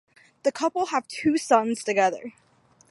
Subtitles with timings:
[0.41, 2.33] The couple have two sons together.